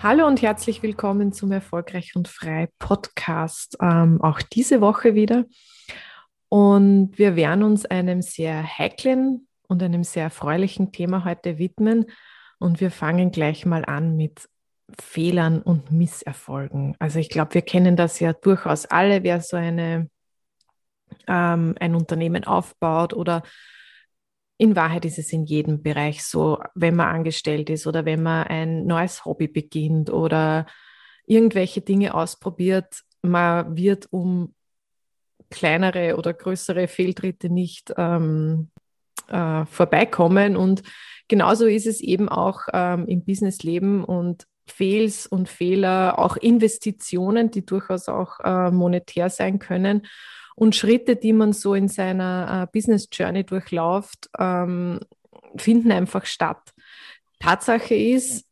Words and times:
Hallo 0.00 0.28
und 0.28 0.42
herzlich 0.42 0.80
willkommen 0.84 1.32
zum 1.32 1.50
Erfolgreich 1.50 2.14
und 2.14 2.28
Frei 2.28 2.68
Podcast. 2.78 3.76
Ähm, 3.82 4.22
auch 4.22 4.40
diese 4.40 4.80
Woche 4.80 5.16
wieder. 5.16 5.44
Und 6.48 7.18
wir 7.18 7.34
werden 7.34 7.64
uns 7.64 7.84
einem 7.84 8.22
sehr 8.22 8.78
heiklen 8.78 9.48
und 9.66 9.82
einem 9.82 10.04
sehr 10.04 10.22
erfreulichen 10.22 10.92
Thema 10.92 11.24
heute 11.24 11.58
widmen. 11.58 12.06
Und 12.60 12.80
wir 12.80 12.92
fangen 12.92 13.32
gleich 13.32 13.66
mal 13.66 13.84
an 13.86 14.16
mit 14.16 14.48
Fehlern 15.00 15.62
und 15.62 15.90
Misserfolgen. 15.90 16.94
Also 17.00 17.18
ich 17.18 17.28
glaube, 17.28 17.54
wir 17.54 17.62
kennen 17.62 17.96
das 17.96 18.20
ja 18.20 18.34
durchaus 18.34 18.86
alle, 18.86 19.24
wer 19.24 19.40
so 19.40 19.56
eine, 19.56 20.08
ähm, 21.26 21.74
ein 21.80 21.96
Unternehmen 21.96 22.44
aufbaut 22.44 23.14
oder 23.14 23.42
in 24.58 24.74
Wahrheit 24.74 25.04
ist 25.04 25.18
es 25.18 25.32
in 25.32 25.44
jedem 25.44 25.82
Bereich 25.82 26.24
so, 26.24 26.58
wenn 26.74 26.96
man 26.96 27.14
angestellt 27.14 27.70
ist 27.70 27.86
oder 27.86 28.04
wenn 28.04 28.22
man 28.22 28.48
ein 28.48 28.86
neues 28.86 29.24
Hobby 29.24 29.46
beginnt 29.46 30.10
oder 30.10 30.66
irgendwelche 31.26 31.80
Dinge 31.80 32.14
ausprobiert, 32.14 33.02
man 33.22 33.76
wird 33.76 34.08
um 34.10 34.54
kleinere 35.48 36.16
oder 36.16 36.34
größere 36.34 36.88
Fehltritte 36.88 37.48
nicht 37.48 37.94
ähm, 37.96 38.70
äh, 39.28 39.64
vorbeikommen. 39.66 40.56
Und 40.56 40.82
genauso 41.28 41.66
ist 41.66 41.86
es 41.86 42.00
eben 42.00 42.28
auch 42.28 42.62
ähm, 42.72 43.06
im 43.06 43.24
Businessleben 43.24 44.02
und 44.04 44.46
Fails 44.72 45.26
und 45.26 45.48
Fehler, 45.48 46.18
auch 46.18 46.36
Investitionen, 46.36 47.50
die 47.50 47.64
durchaus 47.64 48.08
auch 48.08 48.40
äh, 48.40 48.70
monetär 48.70 49.30
sein 49.30 49.58
können 49.58 50.06
und 50.54 50.74
Schritte, 50.74 51.14
die 51.16 51.32
man 51.32 51.52
so 51.52 51.74
in 51.74 51.88
seiner 51.88 52.64
äh, 52.64 52.72
Business 52.72 53.08
Journey 53.12 53.44
durchläuft, 53.44 54.28
ähm, 54.38 55.00
finden 55.56 55.92
einfach 55.92 56.26
statt. 56.26 56.72
Tatsache 57.38 57.94
ist, 57.94 58.44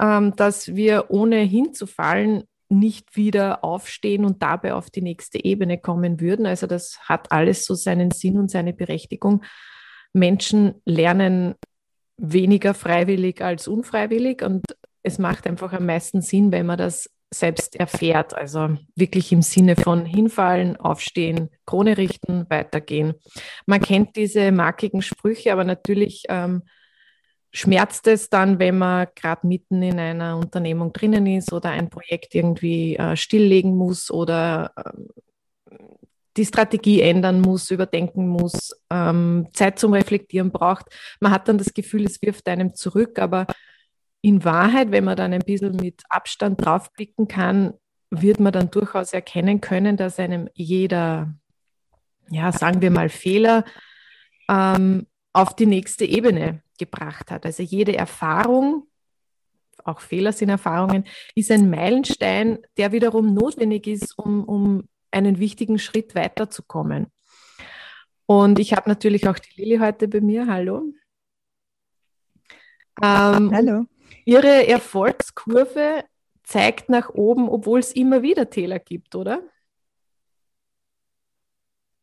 ähm, 0.00 0.34
dass 0.36 0.74
wir 0.74 1.10
ohne 1.10 1.40
hinzufallen 1.40 2.44
nicht 2.68 3.16
wieder 3.16 3.62
aufstehen 3.62 4.24
und 4.24 4.42
dabei 4.42 4.74
auf 4.74 4.90
die 4.90 5.02
nächste 5.02 5.44
Ebene 5.44 5.78
kommen 5.78 6.20
würden. 6.20 6.46
Also 6.46 6.66
das 6.66 6.98
hat 7.02 7.30
alles 7.30 7.64
so 7.64 7.74
seinen 7.74 8.10
Sinn 8.10 8.38
und 8.38 8.50
seine 8.50 8.72
Berechtigung. 8.72 9.44
Menschen 10.12 10.74
lernen 10.84 11.54
weniger 12.16 12.74
freiwillig 12.74 13.42
als 13.42 13.68
unfreiwillig 13.68 14.42
und 14.42 14.64
es 15.06 15.18
macht 15.18 15.46
einfach 15.46 15.72
am 15.72 15.86
meisten 15.86 16.20
Sinn, 16.20 16.50
wenn 16.50 16.66
man 16.66 16.78
das 16.78 17.08
selbst 17.30 17.76
erfährt. 17.76 18.34
Also 18.34 18.76
wirklich 18.96 19.30
im 19.32 19.42
Sinne 19.42 19.76
von 19.76 20.04
hinfallen, 20.04 20.76
aufstehen, 20.76 21.50
Krone 21.64 21.96
richten, 21.96 22.46
weitergehen. 22.50 23.14
Man 23.66 23.80
kennt 23.80 24.16
diese 24.16 24.50
markigen 24.50 25.02
Sprüche, 25.02 25.52
aber 25.52 25.62
natürlich 25.62 26.24
ähm, 26.28 26.62
schmerzt 27.52 28.08
es 28.08 28.28
dann, 28.30 28.58
wenn 28.58 28.78
man 28.78 29.06
gerade 29.14 29.46
mitten 29.46 29.80
in 29.80 30.00
einer 30.00 30.36
Unternehmung 30.36 30.92
drinnen 30.92 31.26
ist 31.26 31.52
oder 31.52 31.70
ein 31.70 31.88
Projekt 31.88 32.34
irgendwie 32.34 32.96
äh, 32.96 33.16
stilllegen 33.16 33.76
muss 33.76 34.10
oder 34.10 34.72
äh, 34.76 35.78
die 36.36 36.44
Strategie 36.44 37.00
ändern 37.00 37.40
muss, 37.40 37.70
überdenken 37.70 38.26
muss, 38.26 38.72
ähm, 38.90 39.46
Zeit 39.52 39.78
zum 39.78 39.92
Reflektieren 39.92 40.50
braucht. 40.50 40.86
Man 41.20 41.32
hat 41.32 41.48
dann 41.48 41.58
das 41.58 41.72
Gefühl, 41.72 42.04
es 42.04 42.20
wirft 42.22 42.48
einem 42.48 42.74
zurück, 42.74 43.20
aber 43.20 43.46
in 44.26 44.42
Wahrheit, 44.42 44.90
wenn 44.90 45.04
man 45.04 45.16
dann 45.16 45.32
ein 45.32 45.44
bisschen 45.44 45.76
mit 45.76 46.02
Abstand 46.08 46.64
draufblicken 46.64 47.28
kann, 47.28 47.74
wird 48.10 48.40
man 48.40 48.52
dann 48.52 48.72
durchaus 48.72 49.12
erkennen 49.12 49.60
können, 49.60 49.96
dass 49.96 50.18
einem 50.18 50.48
jeder, 50.52 51.32
ja, 52.28 52.50
sagen 52.50 52.80
wir 52.80 52.90
mal, 52.90 53.08
Fehler 53.08 53.64
ähm, 54.48 55.06
auf 55.32 55.54
die 55.54 55.66
nächste 55.66 56.04
Ebene 56.04 56.60
gebracht 56.76 57.30
hat. 57.30 57.46
Also 57.46 57.62
jede 57.62 57.96
Erfahrung, 57.96 58.88
auch 59.84 60.00
Fehler 60.00 60.32
sind 60.32 60.48
Erfahrungen, 60.48 61.04
ist 61.36 61.52
ein 61.52 61.70
Meilenstein, 61.70 62.58
der 62.78 62.90
wiederum 62.90 63.32
notwendig 63.32 63.86
ist, 63.86 64.18
um, 64.18 64.42
um 64.42 64.88
einen 65.12 65.38
wichtigen 65.38 65.78
Schritt 65.78 66.16
weiterzukommen. 66.16 67.12
Und 68.26 68.58
ich 68.58 68.72
habe 68.72 68.88
natürlich 68.88 69.28
auch 69.28 69.38
die 69.38 69.62
Lilly 69.62 69.78
heute 69.78 70.08
bei 70.08 70.20
mir. 70.20 70.48
Hallo. 70.48 70.82
Ähm, 73.00 73.52
Hallo. 73.54 73.86
Ihre 74.26 74.66
Erfolgskurve 74.66 76.04
zeigt 76.42 76.88
nach 76.88 77.10
oben, 77.10 77.48
obwohl 77.48 77.78
es 77.78 77.92
immer 77.92 78.22
wieder 78.22 78.50
Täler 78.50 78.80
gibt, 78.80 79.14
oder? 79.14 79.40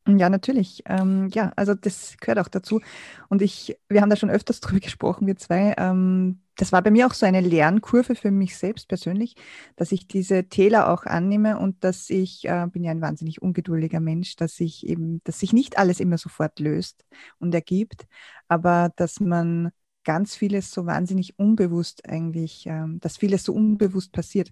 Ja, 0.07 0.29
natürlich. 0.29 0.83
Ähm, 0.85 1.29
ja, 1.33 1.51
also 1.55 1.73
das 1.75 2.15
gehört 2.19 2.39
auch 2.39 2.47
dazu. 2.49 2.81
Und 3.29 3.41
ich, 3.41 3.77
wir 3.89 4.01
haben 4.01 4.09
da 4.09 4.15
schon 4.15 4.29
öfters 4.29 4.59
drüber 4.61 4.79
gesprochen, 4.79 5.27
wir 5.27 5.35
zwei. 5.35 5.73
Ähm, 5.77 6.41
das 6.55 6.71
war 6.71 6.81
bei 6.81 6.91
mir 6.91 7.07
auch 7.07 7.13
so 7.13 7.25
eine 7.25 7.41
Lernkurve 7.41 8.15
für 8.15 8.31
mich 8.31 8.57
selbst 8.57 8.87
persönlich, 8.87 9.35
dass 9.75 9.91
ich 9.91 10.07
diese 10.07 10.45
Täler 10.47 10.89
auch 10.89 11.05
annehme 11.05 11.57
und 11.59 11.83
dass 11.83 12.09
ich, 12.09 12.45
äh, 12.47 12.67
bin 12.71 12.83
ja 12.83 12.91
ein 12.91 13.01
wahnsinnig 13.01 13.41
ungeduldiger 13.41 13.99
Mensch, 13.99 14.35
dass 14.37 14.59
ich 14.61 14.87
eben, 14.87 15.21
dass 15.25 15.39
sich 15.39 15.51
nicht 15.51 15.77
alles 15.77 15.99
immer 15.99 16.17
sofort 16.17 16.59
löst 16.59 17.05
und 17.39 17.53
ergibt, 17.53 18.05
aber 18.47 18.91
dass 18.95 19.19
man 19.19 19.71
ganz 20.03 20.35
vieles 20.35 20.71
so 20.71 20.85
wahnsinnig 20.85 21.37
unbewusst 21.39 22.07
eigentlich, 22.07 22.65
ähm, 22.67 22.99
dass 22.99 23.17
vieles 23.17 23.43
so 23.43 23.53
unbewusst 23.53 24.11
passiert. 24.11 24.51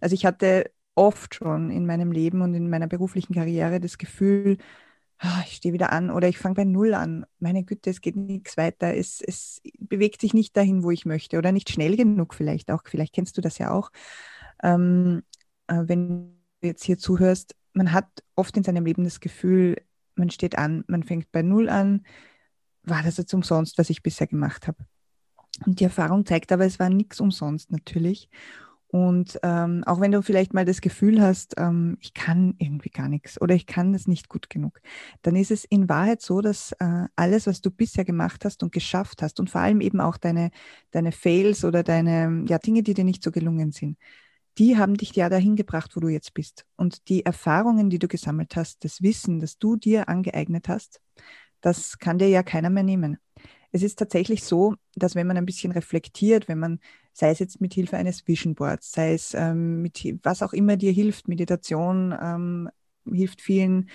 Also 0.00 0.14
ich 0.14 0.26
hatte 0.26 0.70
oft 0.94 1.34
schon 1.34 1.70
in 1.70 1.86
meinem 1.86 2.12
Leben 2.12 2.42
und 2.42 2.54
in 2.54 2.68
meiner 2.70 2.86
beruflichen 2.86 3.34
Karriere 3.34 3.80
das 3.80 3.98
Gefühl, 3.98 4.58
ah, 5.18 5.42
ich 5.46 5.56
stehe 5.56 5.72
wieder 5.72 5.92
an 5.92 6.10
oder 6.10 6.28
ich 6.28 6.38
fange 6.38 6.56
bei 6.56 6.64
Null 6.64 6.94
an. 6.94 7.24
Meine 7.38 7.64
Güte, 7.64 7.90
es 7.90 8.00
geht 8.00 8.16
nichts 8.16 8.56
weiter. 8.56 8.94
Es, 8.94 9.20
es 9.20 9.62
bewegt 9.78 10.20
sich 10.20 10.34
nicht 10.34 10.56
dahin, 10.56 10.82
wo 10.82 10.90
ich 10.90 11.06
möchte 11.06 11.38
oder 11.38 11.52
nicht 11.52 11.70
schnell 11.70 11.96
genug 11.96 12.34
vielleicht 12.34 12.70
auch. 12.70 12.82
Vielleicht 12.84 13.14
kennst 13.14 13.36
du 13.38 13.40
das 13.40 13.58
ja 13.58 13.70
auch. 13.70 13.90
Ähm, 14.62 15.22
äh, 15.68 15.82
wenn 15.86 16.36
du 16.60 16.66
jetzt 16.66 16.84
hier 16.84 16.98
zuhörst, 16.98 17.54
man 17.72 17.92
hat 17.92 18.08
oft 18.34 18.56
in 18.56 18.64
seinem 18.64 18.84
Leben 18.84 19.04
das 19.04 19.20
Gefühl, 19.20 19.76
man 20.14 20.30
steht 20.30 20.58
an, 20.58 20.84
man 20.88 21.02
fängt 21.04 21.30
bei 21.32 21.42
Null 21.42 21.68
an. 21.68 22.04
War 22.82 23.02
das 23.02 23.16
jetzt 23.16 23.32
umsonst, 23.32 23.78
was 23.78 23.90
ich 23.90 24.02
bisher 24.02 24.26
gemacht 24.26 24.66
habe? 24.66 24.84
Und 25.66 25.80
die 25.80 25.84
Erfahrung 25.84 26.26
zeigt 26.26 26.52
aber, 26.52 26.64
es 26.64 26.78
war 26.78 26.88
nichts 26.88 27.20
umsonst 27.20 27.70
natürlich. 27.70 28.28
Und 28.92 29.40
ähm, 29.42 29.84
auch 29.86 30.00
wenn 30.00 30.12
du 30.12 30.20
vielleicht 30.20 30.52
mal 30.52 30.66
das 30.66 30.82
Gefühl 30.82 31.22
hast, 31.22 31.54
ähm, 31.56 31.96
ich 32.00 32.12
kann 32.12 32.54
irgendwie 32.58 32.90
gar 32.90 33.08
nichts 33.08 33.40
oder 33.40 33.54
ich 33.54 33.64
kann 33.64 33.94
das 33.94 34.06
nicht 34.06 34.28
gut 34.28 34.50
genug, 34.50 34.82
dann 35.22 35.34
ist 35.34 35.50
es 35.50 35.64
in 35.64 35.88
Wahrheit 35.88 36.20
so, 36.20 36.42
dass 36.42 36.72
äh, 36.72 37.06
alles, 37.16 37.46
was 37.46 37.62
du 37.62 37.70
bisher 37.70 38.04
gemacht 38.04 38.44
hast 38.44 38.62
und 38.62 38.70
geschafft 38.70 39.22
hast 39.22 39.40
und 39.40 39.48
vor 39.48 39.62
allem 39.62 39.80
eben 39.80 39.98
auch 40.02 40.18
deine, 40.18 40.50
deine 40.90 41.10
Fails 41.10 41.64
oder 41.64 41.82
deine 41.82 42.44
ja, 42.46 42.58
Dinge, 42.58 42.82
die 42.82 42.92
dir 42.92 43.04
nicht 43.04 43.24
so 43.24 43.30
gelungen 43.30 43.72
sind, 43.72 43.96
die 44.58 44.76
haben 44.76 44.98
dich 44.98 45.16
ja 45.16 45.30
dahin 45.30 45.56
gebracht, 45.56 45.96
wo 45.96 46.00
du 46.00 46.08
jetzt 46.08 46.34
bist. 46.34 46.66
Und 46.76 47.08
die 47.08 47.24
Erfahrungen, 47.24 47.88
die 47.88 47.98
du 47.98 48.08
gesammelt 48.08 48.56
hast, 48.56 48.84
das 48.84 49.00
Wissen, 49.00 49.40
das 49.40 49.56
du 49.56 49.76
dir 49.76 50.10
angeeignet 50.10 50.68
hast, 50.68 51.00
das 51.62 51.98
kann 51.98 52.18
dir 52.18 52.28
ja 52.28 52.42
keiner 52.42 52.68
mehr 52.68 52.82
nehmen. 52.82 53.16
Es 53.72 53.82
ist 53.82 53.98
tatsächlich 53.98 54.44
so, 54.44 54.74
dass 54.94 55.14
wenn 55.14 55.26
man 55.26 55.36
ein 55.36 55.46
bisschen 55.46 55.72
reflektiert, 55.72 56.48
wenn 56.48 56.58
man, 56.58 56.80
sei 57.12 57.30
es 57.30 57.38
jetzt 57.38 57.60
mit 57.60 57.74
Hilfe 57.74 57.96
eines 57.96 58.26
Vision 58.28 58.54
Boards, 58.54 58.92
sei 58.92 59.14
es 59.14 59.34
ähm, 59.34 59.82
mit 59.82 60.02
was 60.22 60.42
auch 60.42 60.52
immer 60.52 60.76
dir 60.76 60.92
hilft, 60.92 61.28
Meditation 61.28 62.14
ähm, 62.20 62.70
hilft 63.10 63.40
vielen 63.40 63.88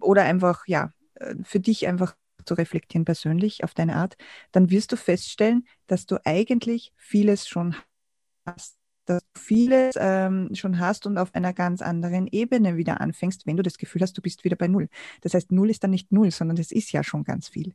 oder 0.00 0.22
einfach, 0.24 0.66
ja, 0.66 0.92
äh, 1.14 1.34
für 1.44 1.60
dich 1.60 1.86
einfach 1.86 2.16
zu 2.44 2.54
reflektieren 2.54 3.04
persönlich 3.04 3.64
auf 3.64 3.74
deine 3.74 3.96
Art, 3.96 4.16
dann 4.52 4.70
wirst 4.70 4.92
du 4.92 4.96
feststellen, 4.96 5.66
dass 5.86 6.06
du 6.06 6.18
eigentlich 6.24 6.92
vieles 6.96 7.46
schon 7.48 7.76
hast 8.46 8.76
dass 9.06 9.20
du 9.34 9.40
vieles 9.40 9.96
ähm, 9.98 10.50
schon 10.54 10.78
hast 10.78 11.06
und 11.06 11.18
auf 11.18 11.34
einer 11.34 11.52
ganz 11.52 11.82
anderen 11.82 12.28
Ebene 12.28 12.76
wieder 12.76 13.00
anfängst, 13.00 13.46
wenn 13.46 13.56
du 13.56 13.62
das 13.64 13.78
Gefühl 13.78 14.02
hast, 14.02 14.16
du 14.16 14.22
bist 14.22 14.44
wieder 14.44 14.56
bei 14.56 14.68
Null. 14.68 14.88
Das 15.22 15.34
heißt, 15.34 15.50
Null 15.52 15.70
ist 15.70 15.82
dann 15.82 15.90
nicht 15.90 16.12
Null, 16.12 16.30
sondern 16.30 16.56
das 16.56 16.70
ist 16.70 16.92
ja 16.92 17.02
schon 17.02 17.24
ganz 17.24 17.48
viel. 17.48 17.74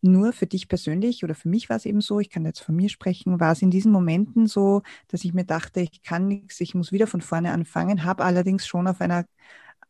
Nur 0.00 0.32
für 0.32 0.46
dich 0.46 0.68
persönlich 0.68 1.24
oder 1.24 1.34
für 1.34 1.48
mich 1.48 1.68
war 1.68 1.76
es 1.76 1.86
eben 1.86 2.00
so, 2.00 2.20
ich 2.20 2.30
kann 2.30 2.44
jetzt 2.44 2.60
von 2.60 2.76
mir 2.76 2.88
sprechen, 2.88 3.40
war 3.40 3.52
es 3.52 3.62
in 3.62 3.70
diesen 3.70 3.90
Momenten 3.92 4.46
so, 4.46 4.82
dass 5.08 5.24
ich 5.24 5.34
mir 5.34 5.44
dachte, 5.44 5.80
ich 5.80 6.02
kann 6.02 6.28
nichts, 6.28 6.60
ich 6.60 6.74
muss 6.74 6.92
wieder 6.92 7.06
von 7.06 7.20
vorne 7.20 7.52
anfangen, 7.52 8.04
habe 8.04 8.24
allerdings 8.24 8.66
schon 8.66 8.86
auf 8.86 9.00
einer 9.00 9.24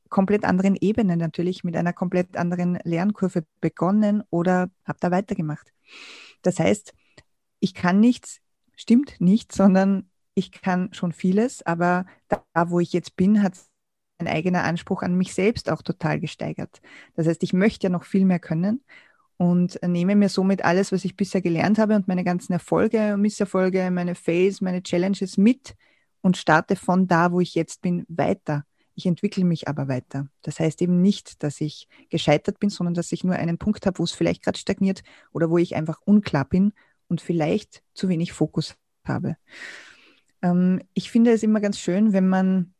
komplett 0.08 0.44
anderen 0.44 0.76
Ebene 0.80 1.16
natürlich 1.16 1.64
mit 1.64 1.76
einer 1.76 1.92
komplett 1.92 2.36
anderen 2.36 2.78
Lernkurve 2.84 3.44
begonnen 3.60 4.22
oder 4.30 4.70
habe 4.86 4.98
da 5.00 5.10
weitergemacht. 5.10 5.72
Das 6.42 6.58
heißt, 6.58 6.94
ich 7.60 7.74
kann 7.74 8.00
nichts, 8.00 8.40
stimmt 8.76 9.20
nicht, 9.20 9.52
sondern 9.52 10.10
ich 10.34 10.52
kann 10.52 10.92
schon 10.92 11.12
vieles, 11.12 11.64
aber 11.66 12.06
da, 12.28 12.42
wo 12.70 12.80
ich 12.80 12.92
jetzt 12.92 13.16
bin, 13.16 13.42
hat 13.42 13.54
mein 14.18 14.28
eigener 14.28 14.64
Anspruch 14.64 15.02
an 15.02 15.14
mich 15.14 15.34
selbst 15.34 15.70
auch 15.70 15.82
total 15.82 16.20
gesteigert. 16.20 16.80
Das 17.14 17.26
heißt, 17.26 17.42
ich 17.42 17.52
möchte 17.52 17.86
ja 17.86 17.90
noch 17.90 18.04
viel 18.04 18.24
mehr 18.24 18.38
können 18.40 18.82
und 19.38 19.80
nehme 19.86 20.16
mir 20.16 20.28
somit 20.28 20.64
alles, 20.64 20.92
was 20.92 21.04
ich 21.04 21.16
bisher 21.16 21.40
gelernt 21.40 21.78
habe 21.78 21.94
und 21.94 22.08
meine 22.08 22.24
ganzen 22.24 22.52
Erfolge, 22.52 23.16
Misserfolge, 23.16 23.90
meine 23.90 24.14
Fails, 24.14 24.60
meine 24.60 24.82
Challenges 24.82 25.38
mit 25.38 25.74
und 26.20 26.36
starte 26.36 26.76
von 26.76 27.06
da, 27.06 27.32
wo 27.32 27.40
ich 27.40 27.54
jetzt 27.54 27.80
bin, 27.80 28.04
weiter. 28.08 28.64
Ich 28.96 29.06
entwickle 29.06 29.44
mich 29.44 29.68
aber 29.68 29.86
weiter. 29.86 30.28
Das 30.42 30.58
heißt 30.58 30.82
eben 30.82 31.00
nicht, 31.00 31.44
dass 31.44 31.60
ich 31.60 31.86
gescheitert 32.10 32.58
bin, 32.58 32.68
sondern 32.68 32.94
dass 32.94 33.12
ich 33.12 33.22
nur 33.22 33.36
einen 33.36 33.56
Punkt 33.56 33.86
habe, 33.86 34.00
wo 34.00 34.04
es 34.04 34.10
vielleicht 34.10 34.42
gerade 34.42 34.58
stagniert 34.58 35.02
oder 35.32 35.50
wo 35.50 35.56
ich 35.56 35.76
einfach 35.76 36.00
unklar 36.04 36.44
bin 36.44 36.72
und 37.06 37.20
vielleicht 37.20 37.84
zu 37.94 38.08
wenig 38.08 38.32
Fokus 38.32 38.74
habe. 39.04 39.36
Ähm, 40.42 40.82
ich 40.94 41.12
finde 41.12 41.30
es 41.30 41.44
immer 41.44 41.60
ganz 41.60 41.78
schön, 41.78 42.12
wenn 42.12 42.28
man 42.28 42.74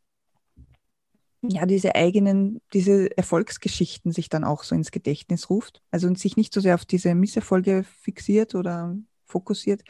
ja, 1.43 1.67
diese 1.67 1.94
eigenen, 1.94 2.61
diese 2.73 3.17
Erfolgsgeschichten 3.17 4.12
sich 4.12 4.29
dann 4.29 4.44
auch 4.44 4.64
so 4.64 4.75
ins 4.75 4.90
Gedächtnis 4.90 5.50
ruft. 5.50 5.82
Also 5.90 6.12
sich 6.14 6.37
nicht 6.37 6.52
so 6.52 6.61
sehr 6.61 6.75
auf 6.75 6.85
diese 6.85 7.14
Misserfolge 7.14 7.85
fixiert 7.85 8.55
oder 8.55 8.96
fokussiert, 9.26 9.82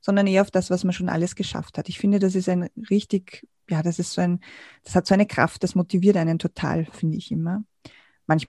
sondern 0.00 0.26
eher 0.26 0.42
auf 0.42 0.50
das, 0.50 0.70
was 0.70 0.84
man 0.84 0.92
schon 0.92 1.08
alles 1.08 1.36
geschafft 1.36 1.78
hat. 1.78 1.88
Ich 1.88 1.98
finde, 1.98 2.18
das 2.18 2.34
ist 2.34 2.48
ein 2.48 2.68
richtig, 2.90 3.46
ja, 3.68 3.82
das 3.82 3.98
ist 3.98 4.12
so 4.14 4.20
ein, 4.20 4.40
das 4.84 4.94
hat 4.94 5.06
so 5.06 5.14
eine 5.14 5.26
Kraft, 5.26 5.62
das 5.62 5.74
motiviert 5.74 6.16
einen 6.16 6.38
total, 6.38 6.86
finde 6.86 7.18
ich 7.18 7.30
immer. 7.30 7.62
Manchmal 8.26 8.48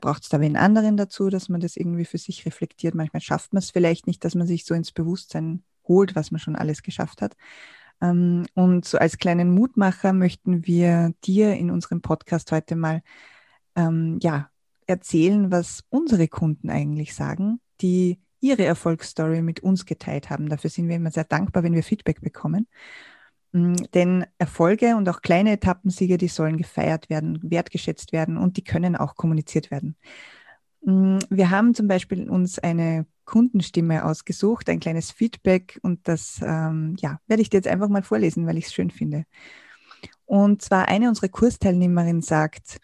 braucht 0.00 0.22
es 0.24 0.28
da 0.28 0.40
wen 0.40 0.56
anderen 0.56 0.96
dazu, 0.96 1.30
dass 1.30 1.48
man 1.48 1.60
das 1.60 1.76
irgendwie 1.76 2.04
für 2.04 2.18
sich 2.18 2.46
reflektiert. 2.46 2.94
Manchmal 2.94 3.22
schafft 3.22 3.52
man 3.52 3.60
es 3.60 3.70
vielleicht 3.70 4.06
nicht, 4.06 4.24
dass 4.24 4.34
man 4.34 4.46
sich 4.46 4.64
so 4.64 4.74
ins 4.74 4.92
Bewusstsein 4.92 5.64
holt, 5.88 6.14
was 6.14 6.30
man 6.30 6.38
schon 6.40 6.56
alles 6.56 6.82
geschafft 6.82 7.22
hat. 7.22 7.34
Ähm, 8.00 8.46
und 8.54 8.84
so 8.84 8.98
als 8.98 9.18
kleinen 9.18 9.52
Mutmacher 9.54 10.12
möchten 10.12 10.66
wir 10.66 11.12
dir 11.24 11.54
in 11.54 11.70
unserem 11.70 12.00
Podcast 12.00 12.52
heute 12.52 12.76
mal 12.76 13.02
ähm, 13.76 14.18
ja, 14.22 14.50
erzählen, 14.86 15.50
was 15.50 15.84
unsere 15.90 16.28
Kunden 16.28 16.70
eigentlich 16.70 17.14
sagen, 17.14 17.60
die 17.80 18.20
ihre 18.40 18.64
Erfolgsstory 18.64 19.42
mit 19.42 19.60
uns 19.60 19.84
geteilt 19.86 20.30
haben. 20.30 20.48
Dafür 20.48 20.70
sind 20.70 20.88
wir 20.88 20.96
immer 20.96 21.10
sehr 21.10 21.24
dankbar, 21.24 21.62
wenn 21.62 21.74
wir 21.74 21.82
Feedback 21.82 22.20
bekommen. 22.20 22.68
Mm, 23.52 23.76
denn 23.94 24.26
Erfolge 24.38 24.96
und 24.96 25.08
auch 25.08 25.22
kleine 25.22 25.52
Etappensiege, 25.52 26.18
die 26.18 26.28
sollen 26.28 26.56
gefeiert 26.56 27.10
werden, 27.10 27.40
wertgeschätzt 27.42 28.12
werden 28.12 28.36
und 28.36 28.56
die 28.56 28.64
können 28.64 28.96
auch 28.96 29.16
kommuniziert 29.16 29.70
werden. 29.70 29.96
Mm, 30.82 31.18
wir 31.30 31.50
haben 31.50 31.74
zum 31.74 31.88
Beispiel 31.88 32.28
uns 32.30 32.58
eine 32.58 33.06
Kundenstimme 33.28 34.06
ausgesucht, 34.06 34.70
ein 34.70 34.80
kleines 34.80 35.10
Feedback 35.10 35.78
und 35.82 36.08
das 36.08 36.40
ähm, 36.42 36.96
ja, 36.98 37.20
werde 37.26 37.42
ich 37.42 37.50
dir 37.50 37.58
jetzt 37.58 37.68
einfach 37.68 37.90
mal 37.90 38.02
vorlesen, 38.02 38.46
weil 38.46 38.56
ich 38.56 38.66
es 38.66 38.72
schön 38.72 38.90
finde. 38.90 39.24
Und 40.24 40.62
zwar 40.62 40.88
eine 40.88 41.08
unserer 41.08 41.28
Kursteilnehmerinnen 41.28 42.22
sagt, 42.22 42.78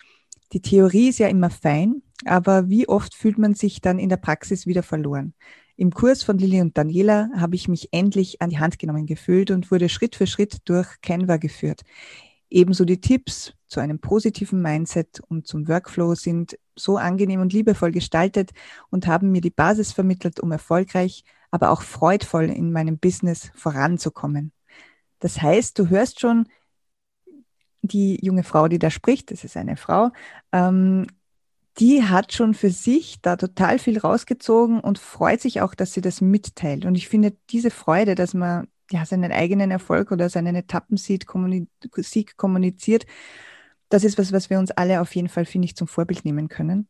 die 0.53 0.61
Theorie 0.61 1.09
ist 1.09 1.19
ja 1.19 1.29
immer 1.29 1.49
fein, 1.49 2.03
aber 2.27 2.69
wie 2.69 2.87
oft 2.89 3.15
fühlt 3.15 3.39
man 3.39 3.55
sich 3.55 3.81
dann 3.81 3.99
in 3.99 4.11
der 4.11 4.19
Praxis 4.19 4.67
wieder 4.67 4.83
verloren? 4.83 5.33
Im 5.77 5.91
Kurs 5.91 6.23
von 6.23 6.37
Lilly 6.37 6.61
und 6.61 6.77
Daniela 6.77 7.31
habe 7.35 7.57
ich 7.57 7.67
mich 7.67 7.89
endlich 7.93 8.43
an 8.43 8.51
die 8.51 8.59
Hand 8.59 8.79
genommen 8.79 9.07
gefühlt 9.07 9.51
und 9.51 9.71
wurde 9.71 9.89
Schritt 9.89 10.15
für 10.15 10.27
Schritt 10.27 10.59
durch 10.67 11.01
Canva 11.01 11.39
geführt. 11.39 11.81
Ebenso 12.51 12.85
die 12.85 13.01
Tipps 13.01 13.55
zu 13.75 13.81
einem 13.81 13.99
positiven 13.99 14.63
Mindset 14.63 15.21
und 15.29 15.49
zum 15.49 15.67
Workflow 15.67 16.15
sind 16.15 16.57
so 16.77 16.97
angenehm 16.97 17.41
und 17.41 17.53
liebevoll 17.53 17.91
gestaltet 17.91 18.53
und 18.89 19.09
haben 19.09 19.33
mir 19.33 19.41
die 19.41 19.51
Basis 19.51 19.91
vermittelt, 19.91 20.39
um 20.39 20.53
erfolgreich, 20.53 21.25
aber 21.51 21.71
auch 21.71 21.83
freudvoll 21.83 22.45
in 22.45 22.71
meinem 22.71 22.99
Business 22.99 23.51
voranzukommen. 23.57 24.53
Das 25.19 25.43
heißt, 25.43 25.77
du 25.77 25.89
hörst 25.89 26.21
schon, 26.21 26.49
die 27.83 28.25
junge 28.25 28.45
Frau, 28.45 28.69
die 28.69 28.79
da 28.79 28.91
spricht, 28.91 29.33
das 29.33 29.43
ist 29.43 29.57
eine 29.57 29.77
Frau, 29.77 30.11
ähm, 30.53 31.09
die 31.79 32.05
hat 32.05 32.33
schon 32.33 32.55
für 32.55 32.71
sich 32.71 33.21
da 33.23 33.35
total 33.35 33.81
viel 33.81 33.99
rausgezogen 33.99 34.79
und 34.79 35.01
freut 35.01 35.41
sich 35.41 35.63
auch, 35.63 35.75
dass 35.75 35.93
sie 35.93 36.01
das 36.01 36.21
mitteilt. 36.21 36.85
Und 36.85 36.95
ich 36.95 37.09
finde 37.09 37.37
diese 37.51 37.73
Freude, 37.73 38.15
dass 38.15 38.35
man 38.35 38.69
ja 38.93 39.05
seinen 39.05 39.33
eigenen 39.33 39.73
Erfolg 39.73 40.13
oder 40.13 40.31
seinen 40.31 40.55
Etappensieg 40.55 41.27
kommuniziert, 42.37 43.07
das 43.95 44.03
ist 44.03 44.19
was, 44.19 44.33
was 44.33 44.51
wir 44.51 44.59
uns 44.59 44.73
alle 44.73 45.01
auf 45.01 45.15
jeden 45.15 45.29
Fall, 45.29 45.45
finde 45.45 45.67
ich, 45.67 45.77
zum 45.77 45.87
Vorbild 45.87 46.25
nehmen 46.25 46.49
können. 46.49 46.89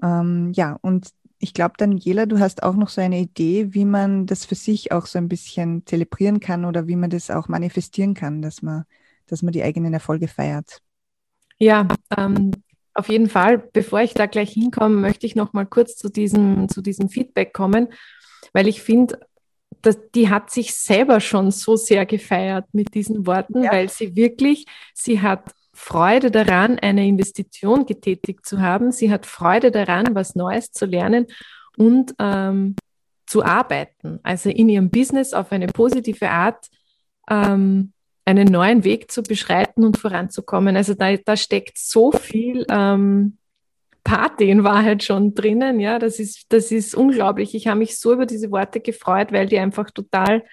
Ähm, 0.00 0.52
ja, 0.54 0.78
und 0.80 1.08
ich 1.40 1.52
glaube, 1.52 1.74
Daniela, 1.76 2.26
du 2.26 2.38
hast 2.38 2.62
auch 2.62 2.76
noch 2.76 2.88
so 2.88 3.00
eine 3.00 3.18
Idee, 3.18 3.74
wie 3.74 3.84
man 3.84 4.26
das 4.26 4.44
für 4.44 4.54
sich 4.54 4.92
auch 4.92 5.06
so 5.06 5.18
ein 5.18 5.28
bisschen 5.28 5.84
zelebrieren 5.84 6.38
kann 6.38 6.64
oder 6.64 6.86
wie 6.86 6.94
man 6.94 7.10
das 7.10 7.28
auch 7.28 7.48
manifestieren 7.48 8.14
kann, 8.14 8.40
dass 8.40 8.62
man, 8.62 8.84
dass 9.26 9.42
man 9.42 9.52
die 9.52 9.64
eigenen 9.64 9.92
Erfolge 9.92 10.28
feiert. 10.28 10.78
Ja, 11.58 11.88
ähm, 12.16 12.52
auf 12.94 13.08
jeden 13.08 13.28
Fall. 13.28 13.58
Bevor 13.58 14.02
ich 14.02 14.14
da 14.14 14.26
gleich 14.26 14.52
hinkomme, 14.52 14.94
möchte 14.94 15.26
ich 15.26 15.34
noch 15.34 15.52
mal 15.52 15.66
kurz 15.66 15.96
zu 15.96 16.08
diesem, 16.08 16.68
zu 16.68 16.82
diesem 16.82 17.08
Feedback 17.08 17.52
kommen, 17.52 17.88
weil 18.52 18.68
ich 18.68 18.80
finde, 18.80 19.18
die 20.14 20.28
hat 20.28 20.50
sich 20.50 20.74
selber 20.76 21.18
schon 21.18 21.50
so 21.50 21.74
sehr 21.74 22.06
gefeiert 22.06 22.66
mit 22.72 22.94
diesen 22.94 23.26
Worten, 23.26 23.64
ja. 23.64 23.72
weil 23.72 23.88
sie 23.88 24.14
wirklich, 24.14 24.66
sie 24.94 25.20
hat 25.20 25.52
Freude 25.74 26.30
daran, 26.30 26.78
eine 26.78 27.06
Investition 27.06 27.86
getätigt 27.86 28.44
zu 28.46 28.60
haben. 28.60 28.92
Sie 28.92 29.10
hat 29.10 29.26
Freude 29.26 29.70
daran, 29.70 30.14
was 30.14 30.34
Neues 30.34 30.70
zu 30.70 30.86
lernen 30.86 31.26
und 31.76 32.14
ähm, 32.18 32.76
zu 33.26 33.44
arbeiten. 33.44 34.20
Also 34.22 34.50
in 34.50 34.68
ihrem 34.68 34.90
Business 34.90 35.32
auf 35.32 35.52
eine 35.52 35.68
positive 35.68 36.28
Art 36.28 36.68
ähm, 37.30 37.92
einen 38.24 38.48
neuen 38.48 38.84
Weg 38.84 39.10
zu 39.10 39.22
beschreiten 39.22 39.84
und 39.84 39.96
voranzukommen. 39.96 40.76
Also 40.76 40.94
da, 40.94 41.16
da 41.16 41.36
steckt 41.36 41.78
so 41.78 42.12
viel 42.12 42.66
ähm, 42.70 43.38
Party 44.04 44.50
in 44.50 44.64
Wahrheit 44.64 45.02
schon 45.02 45.34
drinnen. 45.34 45.80
Ja, 45.80 45.98
das 45.98 46.18
ist, 46.18 46.52
das 46.52 46.70
ist 46.70 46.94
unglaublich. 46.94 47.54
Ich 47.54 47.66
habe 47.66 47.78
mich 47.78 47.98
so 47.98 48.12
über 48.12 48.26
diese 48.26 48.50
Worte 48.50 48.80
gefreut, 48.80 49.32
weil 49.32 49.46
die 49.46 49.58
einfach 49.58 49.90
total 49.90 50.44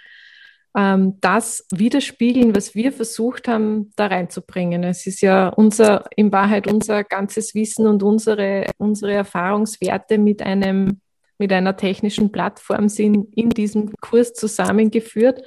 ähm, 0.78 1.18
das 1.22 1.66
widerspiegeln, 1.72 2.56
was 2.56 2.76
wir 2.76 2.92
versucht 2.92 3.48
haben, 3.48 3.92
da 3.96 4.08
reinzubringen. 4.08 4.84
Es 4.84 5.08
ist 5.08 5.22
ja 5.22 5.50
unser, 5.50 6.06
in 6.16 6.32
Wahrheit 6.32 6.72
unser 6.72 7.04
ganzes 7.04 7.56
Wissen 7.56 7.88
und 7.88 8.04
unsere, 8.04 8.66
unsere 8.78 9.14
Erfahrungswerte 9.14 10.18
mit 10.18 10.42
einem, 10.42 11.02
mit 11.38 11.52
einer 11.52 11.76
technischen 11.76 12.32
Plattform 12.32 12.90
sind 12.90 13.36
in 13.36 13.50
diesem 13.50 13.94
Kurs 14.02 14.34
zusammengeführt. 14.34 15.42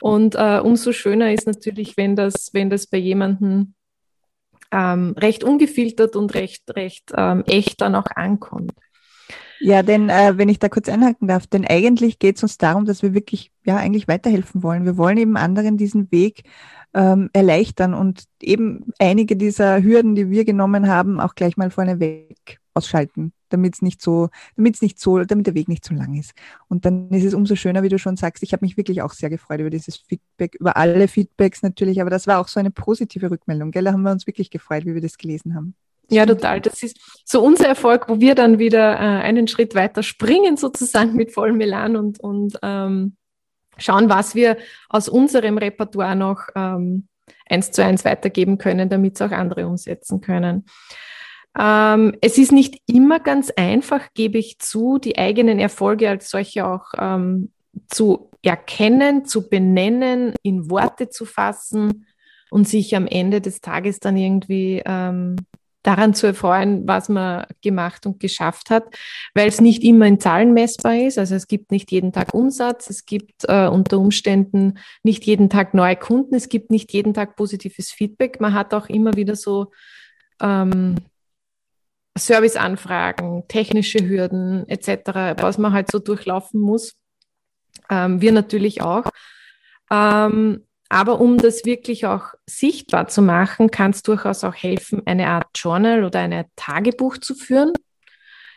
Und 0.00 0.34
äh, 0.34 0.60
umso 0.60 0.92
schöner 0.92 1.32
ist 1.32 1.46
natürlich, 1.46 1.96
wenn 1.96 2.16
das, 2.16 2.50
wenn 2.52 2.70
das 2.70 2.86
bei 2.86 2.98
jemandem 2.98 3.74
ähm, 4.72 5.14
recht 5.16 5.44
ungefiltert 5.44 6.16
und 6.16 6.34
recht, 6.34 6.74
recht 6.74 7.12
ähm, 7.16 7.44
echt 7.46 7.80
dann 7.80 7.94
auch 7.94 8.06
ankommt. 8.14 8.72
Ja, 9.64 9.82
denn 9.82 10.10
äh, 10.10 10.36
wenn 10.36 10.50
ich 10.50 10.58
da 10.58 10.68
kurz 10.68 10.90
einhaken 10.90 11.26
darf, 11.26 11.46
denn 11.46 11.64
eigentlich 11.66 12.18
geht 12.18 12.36
es 12.36 12.42
uns 12.42 12.58
darum, 12.58 12.84
dass 12.84 13.02
wir 13.02 13.14
wirklich 13.14 13.50
ja 13.64 13.78
eigentlich 13.78 14.08
weiterhelfen 14.08 14.62
wollen. 14.62 14.84
Wir 14.84 14.98
wollen 14.98 15.16
eben 15.16 15.38
anderen 15.38 15.78
diesen 15.78 16.12
Weg 16.12 16.42
ähm, 16.92 17.30
erleichtern 17.32 17.94
und 17.94 18.24
eben 18.42 18.92
einige 18.98 19.36
dieser 19.36 19.82
Hürden, 19.82 20.16
die 20.16 20.28
wir 20.28 20.44
genommen 20.44 20.86
haben, 20.86 21.18
auch 21.18 21.34
gleich 21.34 21.56
mal 21.56 21.70
vorne 21.70 21.98
weg 21.98 22.60
ausschalten, 22.74 23.32
damit 23.48 23.76
es 23.76 23.80
nicht 23.80 24.02
so, 24.02 24.28
damit 24.54 24.74
es 24.74 24.82
nicht 24.82 25.00
so, 25.00 25.24
damit 25.24 25.46
der 25.46 25.54
Weg 25.54 25.68
nicht 25.68 25.86
so 25.86 25.94
lang 25.94 26.14
ist. 26.14 26.34
Und 26.68 26.84
dann 26.84 27.08
ist 27.08 27.24
es 27.24 27.32
umso 27.32 27.56
schöner, 27.56 27.82
wie 27.82 27.88
du 27.88 27.98
schon 27.98 28.18
sagst. 28.18 28.42
Ich 28.42 28.52
habe 28.52 28.66
mich 28.66 28.76
wirklich 28.76 29.00
auch 29.00 29.14
sehr 29.14 29.30
gefreut 29.30 29.60
über 29.60 29.70
dieses 29.70 29.96
Feedback, 29.96 30.56
über 30.56 30.76
alle 30.76 31.08
Feedbacks 31.08 31.62
natürlich, 31.62 32.02
aber 32.02 32.10
das 32.10 32.26
war 32.26 32.38
auch 32.38 32.48
so 32.48 32.60
eine 32.60 32.70
positive 32.70 33.30
Rückmeldung. 33.30 33.70
Gell, 33.70 33.84
da 33.84 33.92
haben 33.92 34.02
wir 34.02 34.12
uns 34.12 34.26
wirklich 34.26 34.50
gefreut, 34.50 34.84
wie 34.84 34.92
wir 34.92 35.00
das 35.00 35.16
gelesen 35.16 35.54
haben. 35.54 35.74
Ja, 36.10 36.26
total. 36.26 36.60
Das 36.60 36.82
ist 36.82 36.98
so 37.24 37.42
unser 37.42 37.66
Erfolg, 37.66 38.08
wo 38.08 38.20
wir 38.20 38.34
dann 38.34 38.58
wieder 38.58 38.94
äh, 38.94 39.22
einen 39.22 39.48
Schritt 39.48 39.74
weiter 39.74 40.02
springen, 40.02 40.56
sozusagen 40.56 41.14
mit 41.14 41.32
vollem 41.32 41.56
Melan 41.56 41.96
und, 41.96 42.20
und 42.20 42.58
ähm, 42.62 43.16
schauen, 43.78 44.08
was 44.08 44.34
wir 44.34 44.56
aus 44.88 45.08
unserem 45.08 45.58
Repertoire 45.58 46.16
noch 46.16 46.48
ähm, 46.54 47.08
eins 47.48 47.70
zu 47.70 47.84
eins 47.84 48.04
weitergeben 48.04 48.58
können, 48.58 48.88
damit 48.88 49.14
es 49.14 49.22
auch 49.22 49.30
andere 49.30 49.66
umsetzen 49.66 50.20
können. 50.20 50.66
Ähm, 51.58 52.16
es 52.20 52.36
ist 52.36 52.52
nicht 52.52 52.80
immer 52.86 53.20
ganz 53.20 53.50
einfach, 53.50 54.08
gebe 54.14 54.38
ich 54.38 54.58
zu, 54.58 54.98
die 54.98 55.18
eigenen 55.18 55.58
Erfolge 55.58 56.08
als 56.08 56.30
solche 56.30 56.66
auch 56.66 56.92
ähm, 56.98 57.52
zu 57.88 58.30
erkennen, 58.42 59.24
zu 59.24 59.48
benennen, 59.48 60.34
in 60.42 60.68
Worte 60.70 61.08
zu 61.08 61.24
fassen 61.24 62.06
und 62.50 62.68
sich 62.68 62.94
am 62.96 63.06
Ende 63.06 63.40
des 63.40 63.60
Tages 63.60 64.00
dann 64.00 64.16
irgendwie 64.16 64.82
ähm, 64.84 65.36
daran 65.84 66.14
zu 66.14 66.26
erfreuen, 66.26 66.88
was 66.88 67.08
man 67.08 67.46
gemacht 67.62 68.06
und 68.06 68.18
geschafft 68.18 68.70
hat, 68.70 68.84
weil 69.34 69.46
es 69.46 69.60
nicht 69.60 69.84
immer 69.84 70.06
in 70.06 70.18
Zahlen 70.18 70.52
messbar 70.52 70.96
ist. 70.96 71.18
Also 71.18 71.34
es 71.34 71.46
gibt 71.46 71.70
nicht 71.70 71.92
jeden 71.92 72.12
Tag 72.12 72.34
Umsatz, 72.34 72.90
es 72.90 73.04
gibt 73.04 73.44
äh, 73.46 73.68
unter 73.68 73.98
Umständen 73.98 74.78
nicht 75.02 75.24
jeden 75.24 75.50
Tag 75.50 75.74
neue 75.74 75.96
Kunden, 75.96 76.34
es 76.34 76.48
gibt 76.48 76.70
nicht 76.70 76.92
jeden 76.92 77.14
Tag 77.14 77.36
positives 77.36 77.92
Feedback. 77.92 78.40
Man 78.40 78.54
hat 78.54 78.74
auch 78.74 78.88
immer 78.88 79.14
wieder 79.14 79.36
so 79.36 79.72
ähm, 80.40 80.96
Serviceanfragen, 82.16 83.46
technische 83.48 84.08
Hürden 84.08 84.66
etc., 84.68 85.36
was 85.40 85.58
man 85.58 85.72
halt 85.72 85.90
so 85.90 85.98
durchlaufen 85.98 86.60
muss. 86.60 86.94
Ähm, 87.90 88.22
wir 88.22 88.32
natürlich 88.32 88.80
auch. 88.80 89.04
Ähm, 89.90 90.64
aber 90.88 91.20
um 91.20 91.38
das 91.38 91.64
wirklich 91.64 92.06
auch 92.06 92.34
sichtbar 92.48 93.08
zu 93.08 93.22
machen, 93.22 93.70
kann 93.70 93.90
es 93.92 94.02
durchaus 94.02 94.44
auch 94.44 94.54
helfen, 94.54 95.02
eine 95.06 95.28
Art 95.28 95.46
Journal 95.54 96.04
oder 96.04 96.20
ein 96.20 96.44
Tagebuch 96.56 97.18
zu 97.18 97.34
führen. 97.34 97.72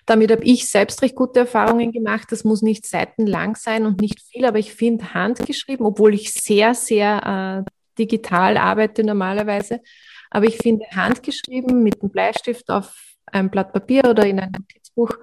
Damit 0.05 0.31
habe 0.31 0.43
ich 0.43 0.69
selbst 0.69 1.01
recht 1.01 1.15
gute 1.15 1.41
Erfahrungen 1.41 1.91
gemacht. 1.91 2.31
Das 2.31 2.43
muss 2.43 2.61
nicht 2.61 2.85
seitenlang 2.85 3.55
sein 3.55 3.85
und 3.85 3.99
nicht 3.99 4.21
viel, 4.21 4.45
aber 4.45 4.59
ich 4.59 4.73
finde 4.73 5.13
handgeschrieben, 5.13 5.85
obwohl 5.85 6.13
ich 6.13 6.31
sehr, 6.31 6.73
sehr 6.73 7.65
äh, 7.65 7.71
digital 7.97 8.57
arbeite 8.57 9.03
normalerweise. 9.03 9.81
Aber 10.29 10.45
ich 10.45 10.57
finde 10.57 10.85
handgeschrieben 10.95 11.83
mit 11.83 12.01
einem 12.01 12.11
Bleistift 12.11 12.69
auf 12.69 12.95
einem 13.25 13.49
Blatt 13.49 13.73
Papier 13.73 14.05
oder 14.09 14.25
in 14.25 14.39
einem 14.39 14.53
Notizbuch 14.53 15.17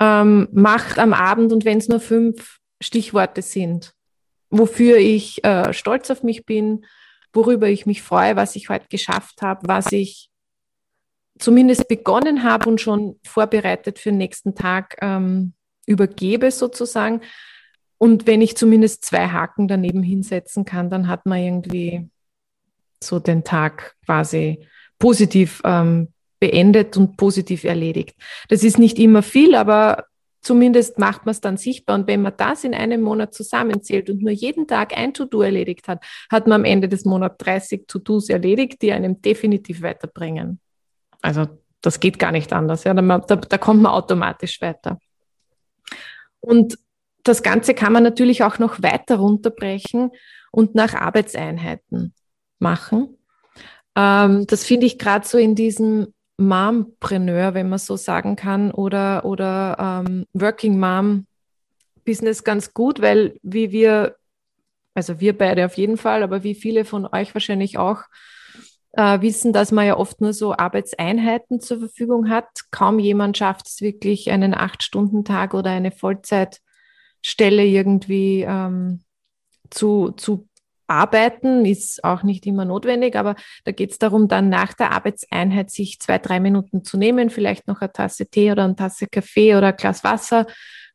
ähm, 0.00 0.48
macht 0.52 0.98
am 0.98 1.12
Abend 1.12 1.52
und 1.52 1.64
wenn 1.64 1.78
es 1.78 1.88
nur 1.88 2.00
fünf 2.00 2.58
Stichworte 2.80 3.42
sind, 3.42 3.94
wofür 4.52 4.98
ich 4.98 5.42
äh, 5.44 5.72
stolz 5.72 6.10
auf 6.10 6.22
mich 6.22 6.44
bin, 6.44 6.84
worüber 7.32 7.68
ich 7.68 7.86
mich 7.86 8.02
freue, 8.02 8.36
was 8.36 8.54
ich 8.54 8.68
heute 8.68 8.86
geschafft 8.88 9.42
habe, 9.42 9.66
was 9.66 9.90
ich 9.90 10.28
zumindest 11.38 11.88
begonnen 11.88 12.44
habe 12.44 12.68
und 12.68 12.80
schon 12.80 13.18
vorbereitet 13.24 13.98
für 13.98 14.10
den 14.10 14.18
nächsten 14.18 14.54
Tag 14.54 14.96
ähm, 15.00 15.54
übergebe 15.86 16.50
sozusagen. 16.50 17.22
Und 17.96 18.26
wenn 18.26 18.42
ich 18.42 18.56
zumindest 18.56 19.04
zwei 19.06 19.28
Haken 19.28 19.68
daneben 19.68 20.02
hinsetzen 20.02 20.64
kann, 20.64 20.90
dann 20.90 21.08
hat 21.08 21.24
man 21.24 21.40
irgendwie 21.40 22.10
so 23.02 23.18
den 23.18 23.44
Tag 23.44 23.96
quasi 24.04 24.68
positiv 24.98 25.62
ähm, 25.64 26.08
beendet 26.40 26.96
und 26.96 27.16
positiv 27.16 27.64
erledigt. 27.64 28.16
Das 28.48 28.64
ist 28.64 28.78
nicht 28.78 28.98
immer 28.98 29.22
viel, 29.22 29.54
aber 29.54 30.04
zumindest 30.42 30.98
macht 30.98 31.24
man 31.24 31.32
es 31.32 31.40
dann 31.40 31.56
sichtbar. 31.56 31.96
Und 31.96 32.06
wenn 32.06 32.22
man 32.22 32.34
das 32.36 32.64
in 32.64 32.74
einem 32.74 33.00
Monat 33.00 33.32
zusammenzählt 33.32 34.10
und 34.10 34.20
nur 34.22 34.32
jeden 34.32 34.66
Tag 34.66 34.96
ein 34.96 35.14
To-Do 35.14 35.42
erledigt 35.42 35.88
hat, 35.88 36.04
hat 36.30 36.46
man 36.46 36.60
am 36.60 36.64
Ende 36.64 36.88
des 36.88 37.04
Monats 37.04 37.38
30 37.38 37.86
To-Dos 37.86 38.28
erledigt, 38.28 38.82
die 38.82 38.92
einem 38.92 39.22
definitiv 39.22 39.82
weiterbringen. 39.82 40.60
Also 41.22 41.46
das 41.80 42.00
geht 42.00 42.18
gar 42.18 42.32
nicht 42.32 42.52
anders. 42.52 42.84
Ja, 42.84 42.92
da, 42.94 43.18
da, 43.18 43.36
da 43.36 43.58
kommt 43.58 43.82
man 43.82 43.92
automatisch 43.92 44.60
weiter. 44.60 44.98
Und 46.40 46.76
das 47.22 47.42
Ganze 47.42 47.74
kann 47.74 47.92
man 47.92 48.02
natürlich 48.02 48.42
auch 48.42 48.58
noch 48.58 48.82
weiter 48.82 49.16
runterbrechen 49.16 50.10
und 50.50 50.74
nach 50.74 50.94
Arbeitseinheiten 50.94 52.14
machen. 52.58 53.16
Ähm, 53.96 54.46
das 54.48 54.64
finde 54.64 54.86
ich 54.86 54.98
gerade 54.98 55.26
so 55.26 55.38
in 55.38 55.54
diesem 55.54 56.12
Mompreneur, 56.36 57.54
wenn 57.54 57.68
man 57.68 57.78
so 57.78 57.96
sagen 57.96 58.36
kann, 58.36 58.70
oder, 58.70 59.24
oder 59.24 60.04
ähm, 60.06 60.26
Working 60.32 60.78
Mom 60.78 61.26
Business 62.04 62.42
ganz 62.44 62.74
gut, 62.74 63.00
weil 63.00 63.38
wie 63.42 63.70
wir, 63.70 64.16
also 64.94 65.20
wir 65.20 65.36
beide 65.36 65.64
auf 65.66 65.76
jeden 65.76 65.96
Fall, 65.96 66.22
aber 66.22 66.42
wie 66.42 66.54
viele 66.54 66.84
von 66.84 67.06
euch 67.06 67.34
wahrscheinlich 67.34 67.78
auch, 67.78 68.02
äh, 68.92 69.20
wissen, 69.20 69.52
dass 69.52 69.72
man 69.72 69.86
ja 69.86 69.96
oft 69.96 70.20
nur 70.20 70.32
so 70.32 70.54
Arbeitseinheiten 70.54 71.60
zur 71.60 71.78
Verfügung 71.78 72.28
hat. 72.28 72.48
Kaum 72.70 72.98
jemand 72.98 73.38
schafft 73.38 73.68
es 73.68 73.80
wirklich, 73.80 74.30
einen 74.30 74.54
Acht-Stunden-Tag 74.54 75.54
oder 75.54 75.70
eine 75.70 75.92
Vollzeitstelle 75.92 77.64
irgendwie 77.64 78.42
ähm, 78.46 79.02
zu, 79.70 80.10
zu 80.10 80.48
arbeiten, 80.86 81.64
ist 81.64 82.04
auch 82.04 82.22
nicht 82.22 82.46
immer 82.46 82.64
notwendig, 82.64 83.16
aber 83.16 83.34
da 83.64 83.72
geht 83.72 83.92
es 83.92 83.98
darum, 83.98 84.28
dann 84.28 84.48
nach 84.48 84.74
der 84.74 84.92
Arbeitseinheit 84.92 85.70
sich 85.70 86.00
zwei, 86.00 86.18
drei 86.18 86.40
Minuten 86.40 86.84
zu 86.84 86.96
nehmen, 86.96 87.30
vielleicht 87.30 87.66
noch 87.66 87.80
eine 87.80 87.92
Tasse 87.92 88.26
Tee 88.26 88.52
oder 88.52 88.64
eine 88.64 88.76
Tasse 88.76 89.06
Kaffee 89.06 89.56
oder 89.56 89.68
ein 89.68 89.76
Glas 89.76 90.04
Wasser, 90.04 90.46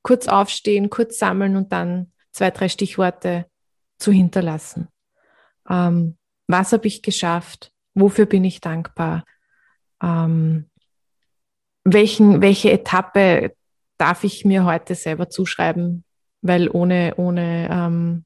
kurz 0.04 0.28
aufstehen, 0.28 0.90
kurz 0.90 1.18
sammeln 1.18 1.56
und 1.56 1.72
dann 1.72 2.12
zwei, 2.32 2.52
drei 2.52 2.70
Stichworte 2.70 3.46
zu 3.98 4.12
hinterlassen. 4.12 4.88
Ähm, 5.70 6.18
was 6.48 6.72
habe 6.72 6.88
ich 6.88 7.02
geschafft? 7.02 7.72
Wofür 7.94 8.26
bin 8.26 8.44
ich 8.44 8.62
dankbar? 8.62 9.26
Ähm, 10.02 10.70
welchen, 11.84 12.42
welche 12.42 12.72
Etappe 12.72 13.54
darf 13.98 14.24
ich 14.24 14.46
mir 14.46 14.66
heute 14.66 14.96
selber 14.96 15.30
zuschreiben? 15.30 16.04
Weil 16.42 16.70
ohne, 16.70 17.16
ohne 17.18 17.68
ähm, 17.72 18.26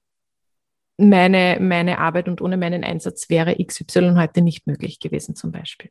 meine, 1.10 1.58
meine 1.60 2.00
Arbeit 2.00 2.28
und 2.28 2.42
ohne 2.42 2.58
meinen 2.58 2.84
Einsatz 2.84 3.30
wäre 3.30 3.56
XY 3.56 4.14
heute 4.16 4.42
nicht 4.42 4.68
möglich 4.68 5.00
gewesen 5.00 5.36
zum 5.36 5.52
Beispiel. 5.52 5.90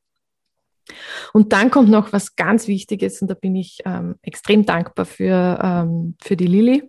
Und 1.33 1.53
dann 1.53 1.71
kommt 1.71 1.89
noch 1.89 2.13
was 2.13 2.37
ganz 2.37 2.67
Wichtiges 2.67 3.23
und 3.23 3.29
da 3.29 3.35
bin 3.35 3.55
ich 3.55 3.79
ähm, 3.85 4.17
extrem 4.23 4.67
dankbar 4.67 5.07
für, 5.07 5.59
ähm, 5.63 6.17
für 6.21 6.37
die 6.37 6.47
Lilly 6.47 6.83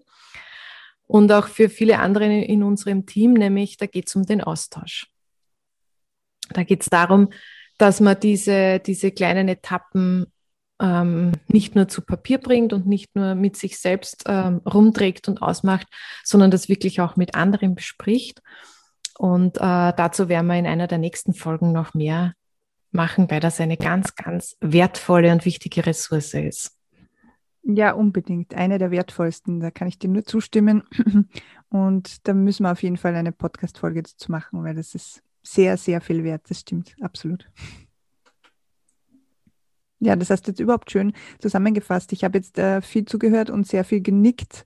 und 1.07 1.31
auch 1.31 1.47
für 1.47 1.69
viele 1.69 1.99
andere 1.99 2.25
in 2.25 2.63
unserem 2.63 3.05
Team, 3.05 3.33
nämlich 3.33 3.77
da 3.77 3.85
geht 3.85 4.07
es 4.07 4.15
um 4.15 4.25
den 4.25 4.41
Austausch. 4.41 5.07
Da 6.49 6.63
geht 6.63 6.81
es 6.81 6.89
darum, 6.89 7.29
dass 7.77 7.99
man 7.99 8.19
diese, 8.19 8.79
diese 8.79 9.11
kleinen 9.11 9.47
Etappen 9.47 10.31
ähm, 10.81 11.31
nicht 11.47 11.75
nur 11.75 11.87
zu 11.87 12.01
Papier 12.01 12.39
bringt 12.39 12.73
und 12.73 12.87
nicht 12.87 13.15
nur 13.15 13.35
mit 13.35 13.55
sich 13.55 13.77
selbst 13.77 14.23
ähm, 14.27 14.61
rumträgt 14.65 15.29
und 15.29 15.41
ausmacht, 15.41 15.87
sondern 16.23 16.51
das 16.51 16.67
wirklich 16.67 16.99
auch 16.99 17.15
mit 17.15 17.35
anderen 17.35 17.75
bespricht. 17.75 18.41
Und 19.17 19.57
äh, 19.57 19.93
dazu 19.95 20.27
werden 20.27 20.47
wir 20.47 20.57
in 20.57 20.65
einer 20.65 20.87
der 20.87 20.97
nächsten 20.97 21.33
Folgen 21.33 21.71
noch 21.71 21.93
mehr 21.93 22.33
machen, 22.91 23.29
weil 23.29 23.39
das 23.39 23.61
eine 23.61 23.77
ganz, 23.77 24.15
ganz 24.15 24.57
wertvolle 24.59 25.31
und 25.31 25.45
wichtige 25.45 25.85
Ressource 25.85 26.33
ist. 26.33 26.77
Ja, 27.63 27.91
unbedingt. 27.91 28.55
Eine 28.55 28.79
der 28.79 28.89
wertvollsten. 28.89 29.59
Da 29.59 29.69
kann 29.69 29.87
ich 29.87 29.99
dir 29.99 30.09
nur 30.09 30.25
zustimmen. 30.25 30.83
Und 31.69 32.27
da 32.27 32.33
müssen 32.33 32.63
wir 32.63 32.71
auf 32.71 32.81
jeden 32.81 32.97
Fall 32.97 33.15
eine 33.15 33.31
Podcast-Folge 33.31 34.01
dazu 34.01 34.31
machen, 34.31 34.63
weil 34.63 34.75
das 34.75 34.95
ist 34.95 35.21
sehr, 35.43 35.77
sehr 35.77 36.01
viel 36.01 36.23
wert. 36.23 36.41
Das 36.49 36.61
stimmt, 36.61 36.95
absolut. 37.01 37.47
Ja, 40.03 40.15
das 40.15 40.31
hast 40.31 40.47
du 40.47 40.51
jetzt 40.51 40.59
überhaupt 40.59 40.91
schön 40.91 41.13
zusammengefasst. 41.39 42.11
Ich 42.11 42.23
habe 42.23 42.37
jetzt 42.39 42.57
äh, 42.57 42.81
viel 42.81 43.05
zugehört 43.05 43.51
und 43.51 43.67
sehr 43.67 43.83
viel 43.83 44.01
genickt, 44.01 44.65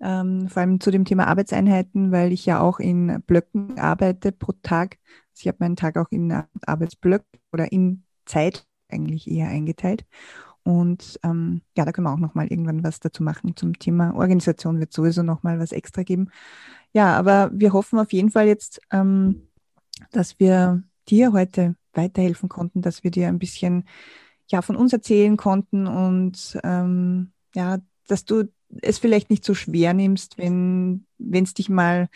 ähm, 0.00 0.48
vor 0.48 0.62
allem 0.62 0.80
zu 0.80 0.90
dem 0.90 1.04
Thema 1.04 1.28
Arbeitseinheiten, 1.28 2.10
weil 2.10 2.32
ich 2.32 2.44
ja 2.44 2.60
auch 2.60 2.80
in 2.80 3.22
Blöcken 3.26 3.78
arbeite 3.78 4.32
pro 4.32 4.52
Tag. 4.62 4.98
Also 5.32 5.42
ich 5.42 5.48
habe 5.48 5.58
meinen 5.60 5.76
Tag 5.76 5.96
auch 5.96 6.10
in 6.10 6.42
Arbeitsblöcken 6.66 7.40
oder 7.52 7.70
in 7.70 8.04
Zeit 8.26 8.66
eigentlich 8.88 9.30
eher 9.30 9.48
eingeteilt. 9.48 10.04
Und 10.64 11.20
ähm, 11.22 11.60
ja, 11.76 11.84
da 11.84 11.92
können 11.92 12.06
wir 12.06 12.12
auch 12.12 12.18
nochmal 12.18 12.48
irgendwann 12.48 12.82
was 12.82 12.98
dazu 12.98 13.22
machen 13.22 13.54
zum 13.54 13.78
Thema 13.78 14.14
Organisation, 14.16 14.80
wird 14.80 14.92
sowieso 14.92 15.22
nochmal 15.22 15.60
was 15.60 15.72
extra 15.72 16.02
geben. 16.02 16.30
Ja, 16.92 17.16
aber 17.16 17.50
wir 17.52 17.72
hoffen 17.72 17.98
auf 17.98 18.12
jeden 18.12 18.30
Fall 18.30 18.46
jetzt, 18.46 18.80
ähm, 18.90 19.42
dass 20.12 20.40
wir 20.40 20.82
dir 21.08 21.32
heute 21.32 21.76
weiterhelfen 21.92 22.48
konnten, 22.48 22.82
dass 22.82 23.04
wir 23.04 23.10
dir 23.10 23.28
ein 23.28 23.38
bisschen 23.38 23.84
ja, 24.50 24.62
von 24.62 24.76
uns 24.76 24.92
erzählen 24.92 25.36
konnten 25.36 25.86
und 25.86 26.58
ähm, 26.62 27.32
ja, 27.54 27.78
dass 28.06 28.24
du 28.24 28.44
es 28.82 28.98
vielleicht 28.98 29.30
nicht 29.30 29.44
so 29.44 29.54
schwer 29.54 29.94
nimmst, 29.94 30.36
wenn 30.38 31.06
es 31.18 31.54
dich 31.54 31.68
mal 31.68 32.08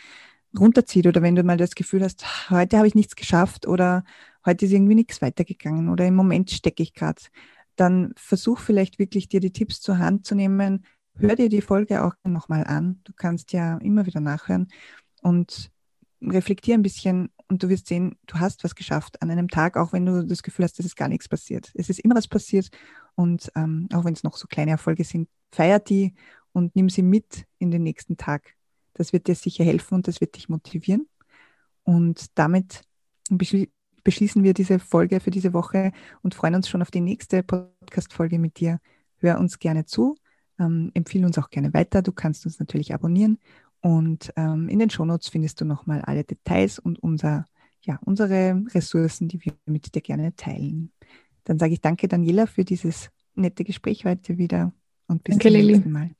runterzieht 0.57 1.07
oder 1.07 1.21
wenn 1.21 1.35
du 1.35 1.43
mal 1.43 1.57
das 1.57 1.75
Gefühl 1.75 2.03
hast, 2.03 2.49
heute 2.49 2.77
habe 2.77 2.87
ich 2.87 2.95
nichts 2.95 3.15
geschafft 3.15 3.67
oder 3.67 4.03
heute 4.45 4.65
ist 4.65 4.71
irgendwie 4.71 4.95
nichts 4.95 5.21
weitergegangen 5.21 5.89
oder 5.89 6.05
im 6.05 6.15
Moment 6.15 6.51
stecke 6.51 6.83
ich 6.83 6.93
gerade, 6.93 7.21
dann 7.75 8.13
versuch 8.15 8.59
vielleicht 8.59 8.99
wirklich 8.99 9.29
dir 9.29 9.39
die 9.39 9.53
Tipps 9.53 9.79
zur 9.79 9.99
Hand 9.99 10.25
zu 10.25 10.35
nehmen. 10.35 10.85
Hör 11.15 11.35
dir 11.35 11.49
die 11.49 11.61
Folge 11.61 12.03
auch 12.03 12.13
nochmal 12.23 12.65
an. 12.65 12.99
Du 13.03 13.13
kannst 13.15 13.53
ja 13.53 13.77
immer 13.77 14.05
wieder 14.05 14.19
nachhören 14.19 14.67
und 15.21 15.71
reflektier 16.21 16.75
ein 16.75 16.81
bisschen 16.81 17.29
und 17.49 17.63
du 17.63 17.69
wirst 17.69 17.87
sehen, 17.87 18.15
du 18.27 18.39
hast 18.39 18.63
was 18.63 18.75
geschafft 18.75 19.21
an 19.21 19.31
einem 19.31 19.47
Tag, 19.47 19.75
auch 19.75 19.91
wenn 19.91 20.05
du 20.05 20.25
das 20.25 20.43
Gefühl 20.43 20.65
hast, 20.65 20.79
es 20.79 20.85
ist 20.85 20.95
gar 20.95 21.09
nichts 21.09 21.27
passiert. 21.27 21.71
Es 21.73 21.89
ist 21.89 21.99
immer 21.99 22.15
was 22.15 22.27
passiert 22.27 22.69
und 23.15 23.51
ähm, 23.55 23.89
auch 23.93 24.05
wenn 24.05 24.13
es 24.13 24.23
noch 24.23 24.37
so 24.37 24.47
kleine 24.47 24.71
Erfolge 24.71 25.03
sind, 25.03 25.27
feier 25.51 25.79
die 25.79 26.13
und 26.53 26.75
nimm 26.75 26.89
sie 26.89 27.01
mit 27.01 27.45
in 27.57 27.71
den 27.71 27.83
nächsten 27.83 28.17
Tag. 28.17 28.55
Das 28.93 29.13
wird 29.13 29.27
dir 29.27 29.35
sicher 29.35 29.63
helfen 29.63 29.95
und 29.95 30.07
das 30.07 30.21
wird 30.21 30.35
dich 30.35 30.47
motivieren. 30.47 31.07
Und 31.83 32.37
damit 32.37 32.83
beschließen 33.29 34.43
wir 34.43 34.53
diese 34.53 34.79
Folge 34.79 35.19
für 35.19 35.31
diese 35.31 35.53
Woche 35.53 35.91
und 36.21 36.35
freuen 36.35 36.55
uns 36.55 36.69
schon 36.69 36.81
auf 36.81 36.91
die 36.91 37.01
nächste 37.01 37.41
Podcast-Folge 37.41 38.37
mit 38.37 38.59
dir. 38.59 38.79
Hör 39.17 39.39
uns 39.39 39.59
gerne 39.59 39.85
zu, 39.85 40.15
ähm, 40.59 40.91
empfehle 40.93 41.25
uns 41.25 41.37
auch 41.37 41.49
gerne 41.49 41.73
weiter. 41.73 42.01
Du 42.01 42.11
kannst 42.11 42.45
uns 42.45 42.59
natürlich 42.59 42.93
abonnieren 42.93 43.39
und 43.81 44.31
ähm, 44.35 44.67
in 44.67 44.79
den 44.79 44.89
Shownotes 44.89 45.29
findest 45.29 45.61
du 45.61 45.65
nochmal 45.65 46.01
alle 46.01 46.23
Details 46.23 46.79
und 46.79 46.99
unser, 46.99 47.45
ja, 47.81 47.99
unsere 48.05 48.61
Ressourcen, 48.73 49.27
die 49.27 49.43
wir 49.43 49.53
mit 49.65 49.93
dir 49.95 50.01
gerne 50.01 50.35
teilen. 50.35 50.91
Dann 51.45 51.59
sage 51.59 51.73
ich 51.73 51.81
danke, 51.81 52.07
Daniela, 52.07 52.45
für 52.45 52.65
dieses 52.65 53.09
nette 53.35 53.63
Gespräch 53.63 54.05
heute 54.05 54.37
wieder 54.37 54.73
und 55.07 55.23
bis 55.23 55.37
danke, 55.37 55.57
zum 55.57 55.65
nächsten. 55.65 55.91
Mal. 55.91 56.11